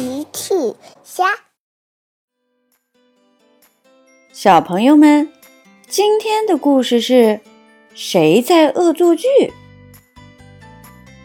[0.00, 0.54] 奇趣
[1.04, 1.26] 虾，
[4.32, 5.30] 小朋友们，
[5.88, 7.38] 今天的故事是
[7.92, 9.28] 谁在恶作剧？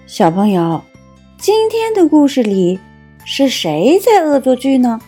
[0.05, 0.83] 小朋友，
[1.37, 2.77] 今天的故事里
[3.23, 4.99] 是谁在恶作剧呢？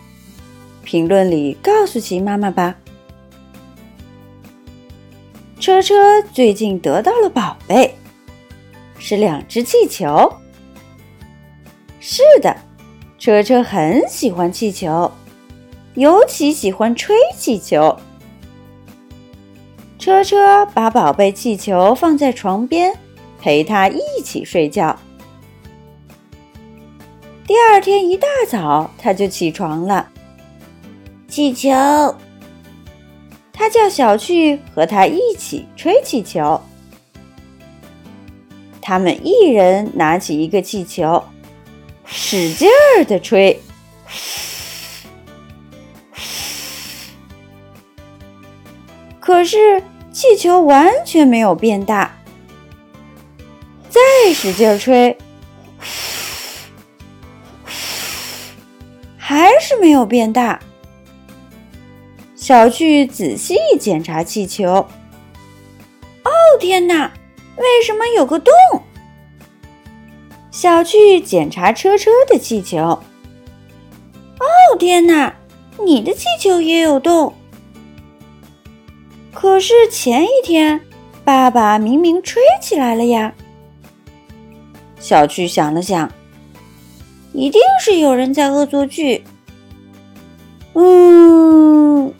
[0.82, 2.74] 评论里告诉奇妈妈吧。
[5.60, 7.94] 车车最近得到了宝贝，
[8.98, 10.32] 是两只气球。
[12.00, 12.56] 是的，
[13.18, 15.10] 车车很喜欢气球，
[15.94, 17.98] 尤其喜欢吹气球。
[19.98, 22.96] 车车把宝贝气球放在床边，
[23.40, 24.96] 陪他一起睡觉。
[27.44, 30.08] 第二天一大早，他就起床了。
[31.26, 31.70] 气球，
[33.52, 36.60] 他叫小趣和他一起吹气球。
[38.80, 41.20] 他们一人拿起一个气球。
[42.10, 43.60] 使劲儿的吹，
[49.20, 52.14] 可是气球完全没有变大。
[53.88, 54.00] 再
[54.34, 55.16] 使劲吹，
[59.16, 60.60] 还是没有变大。
[62.34, 64.88] 小趣仔细检查气球，哦
[66.58, 67.12] 天哪，
[67.56, 68.52] 为什么有个洞？
[70.60, 72.78] 小趣检查车车的气球。
[72.80, 73.00] 哦
[74.76, 75.32] 天哪，
[75.86, 77.32] 你的气球也有洞。
[79.32, 80.80] 可是前一天，
[81.24, 83.32] 爸爸明明吹起来了呀。
[84.98, 86.10] 小趣想了想，
[87.32, 89.22] 一定是有人在恶作剧。
[90.74, 92.12] 嗯，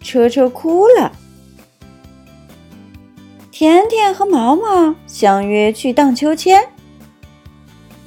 [0.00, 1.10] 车车哭了。
[3.50, 6.62] 甜甜和毛毛相约去荡秋千。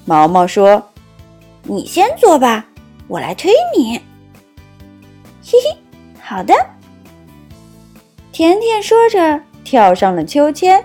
[0.06, 0.90] 毛毛说
[1.64, 2.66] ：“你先坐吧，
[3.08, 4.00] 我来推你。
[5.44, 5.78] ”嘿嘿，
[6.22, 6.54] 好的。
[8.34, 10.84] 甜甜说着跳上了秋千，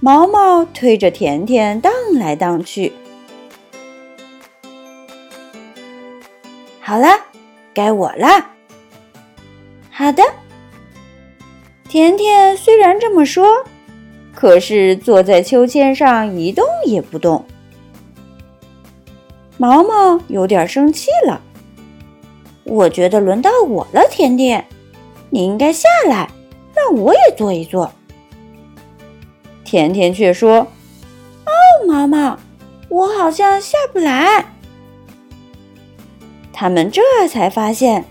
[0.00, 2.92] 毛毛推着甜甜荡来荡去。
[6.80, 7.08] 好了，
[7.74, 8.50] 该我了。
[9.90, 10.22] 好的。
[11.88, 13.64] 甜甜虽然这么说。
[14.36, 17.42] 可是坐在秋千上一动也不动，
[19.56, 21.40] 毛毛有点生气了。
[22.64, 24.62] 我觉得轮到我了，甜甜，
[25.30, 26.28] 你应该下来，
[26.74, 27.90] 让我也坐一坐。
[29.64, 30.58] 甜甜却说
[31.48, 31.50] ：“哦，
[31.88, 32.38] 毛毛，
[32.90, 34.52] 我好像下不来。”
[36.52, 38.04] 他们这才发现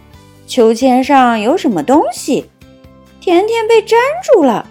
[0.47, 2.49] 秋千上有什么东西，
[3.21, 4.67] 甜甜被粘住了。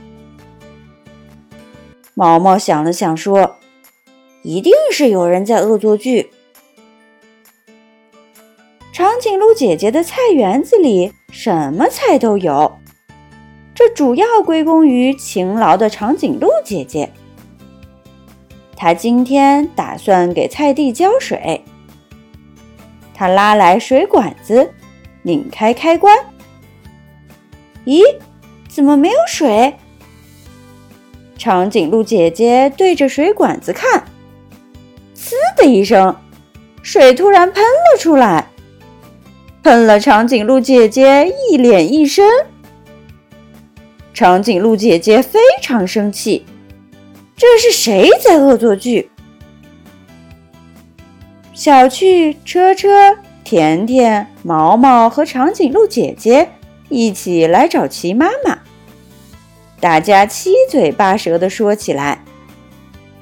[2.15, 3.57] 毛毛想了想，说
[4.43, 6.31] ：“一定是有人在恶作剧。”
[8.93, 12.79] 长颈鹿姐姐的菜园子里什么菜都有，
[13.75, 17.11] 这主要归功于勤劳的长颈鹿姐姐。
[18.77, 21.65] 她今天打算给菜地浇水，
[23.13, 24.73] 她拉来水管子，
[25.23, 26.17] 拧开开关。
[27.85, 28.03] 咦，
[28.69, 29.75] 怎么没有水？
[31.37, 34.05] 长颈鹿姐姐对着水管子看，
[35.17, 36.17] 呲的一声，
[36.83, 38.51] 水突然喷了出来，
[39.63, 42.27] 喷了长颈鹿姐姐一脸一身。
[44.13, 46.47] 长颈鹿姐姐非常生气，
[47.37, 49.11] 这是谁在恶作剧？
[51.53, 52.89] 小趣、车车、
[53.43, 56.49] 甜甜、毛毛和长颈鹿姐姐
[56.89, 58.54] 一起来找齐妈妈。
[59.85, 62.25] 大家七嘴八舌地说起来：“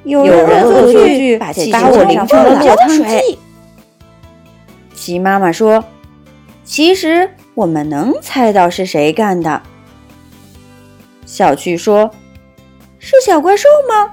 [0.05, 1.49] 有人恶作剧，把
[1.89, 3.37] 我淋成了胶水。”
[4.95, 5.84] 鸡妈妈说
[6.62, 9.61] ：“其实我们能猜到是谁干的。”
[11.27, 12.12] 小趣说
[13.00, 14.12] ：“是小怪兽吗？”“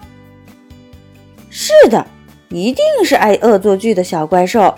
[1.52, 2.08] 是的，
[2.50, 4.74] 一定是爱恶作剧的小怪兽。”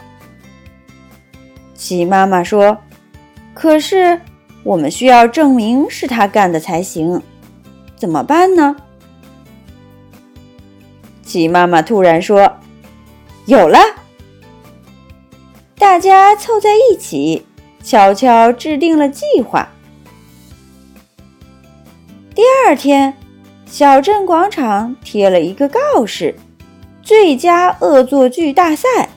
[1.74, 2.80] 鸡妈妈说
[3.56, 4.20] ：“可是
[4.64, 7.24] 我们需要证明是他干的才行。”
[8.02, 8.76] 怎么办呢？
[11.22, 12.52] 鸡妈妈突然说
[13.46, 13.78] ：“有了！”
[15.78, 17.46] 大家凑在一起，
[17.84, 19.70] 悄悄制定了计划。
[22.34, 23.16] 第二天，
[23.68, 26.36] 小镇广场贴了一个告示
[27.04, 29.10] ：“最佳恶作剧大赛，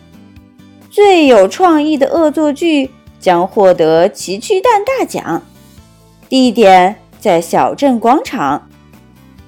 [0.90, 5.42] 最有创意的恶作剧将获得奇趣蛋大奖。
[6.28, 8.68] 地点在小镇广场。”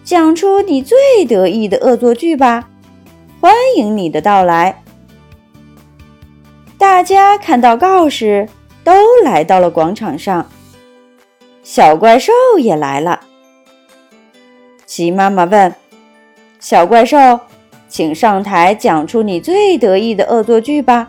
[0.06, 2.68] 讲出你最得意的恶作剧吧！
[3.40, 4.84] 欢迎你的到来。
[6.78, 8.48] 大家看到告示，
[8.84, 8.92] 都
[9.24, 10.46] 来到了广场上。
[11.64, 13.18] 小怪兽也来了。
[14.84, 15.74] 鸡妈妈问
[16.60, 17.40] ：“小怪兽，
[17.88, 21.08] 请上台讲出你最得意的恶作剧吧。”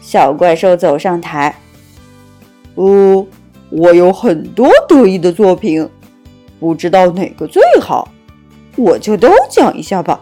[0.00, 1.56] 小怪兽走上台
[2.76, 3.26] ：“哦，
[3.70, 5.88] 我有很多得意的作品，
[6.58, 8.08] 不知道哪个最好，
[8.76, 10.20] 我就都讲一下吧。”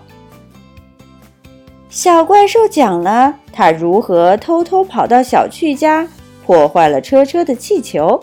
[1.90, 6.08] 小怪兽讲了他如何偷偷跑到小趣家。
[6.46, 8.22] 破坏了车车的气球。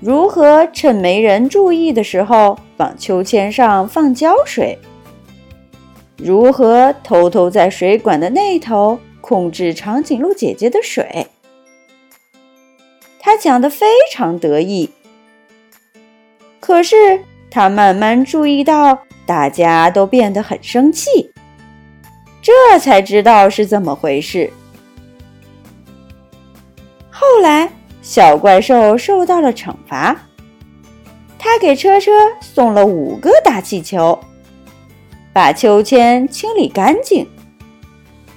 [0.00, 4.76] 如何趁没人注意的时候往秋千上放胶水？
[6.16, 11.28] 如何偷偷在水管的那头控制长颈鹿姐姐的水？
[13.20, 14.90] 他讲的非常得意。
[16.66, 16.96] 可是
[17.50, 21.30] 他慢慢注意到大家都变得很生气，
[22.40, 24.50] 这才知道是怎么回事。
[27.10, 27.70] 后来，
[28.00, 30.16] 小怪兽受到了惩罚。
[31.38, 34.18] 他给车车送了五个大气球，
[35.34, 37.28] 把秋千清理干净，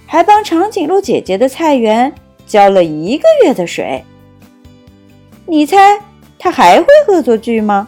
[0.06, 2.14] 还帮长颈鹿姐姐的菜园
[2.46, 4.04] 浇了一个月的水。
[5.46, 5.98] 你猜
[6.38, 7.88] 他还会恶作剧吗？